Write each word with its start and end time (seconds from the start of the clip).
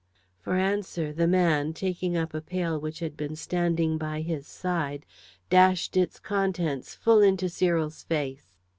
For 0.39 0.55
answer 0.55 1.13
the 1.13 1.27
man, 1.27 1.73
taking 1.73 2.17
up 2.17 2.33
a 2.33 2.41
pail 2.41 2.79
which 2.79 3.01
had 3.01 3.15
been 3.15 3.35
standing 3.35 3.99
by 3.99 4.21
his 4.21 4.47
side, 4.47 5.05
dashed 5.51 5.95
its 5.95 6.19
contents 6.19 6.95
full 6.95 7.21
into 7.21 7.47
Cyril's 7.49 8.01
face. 8.01 8.55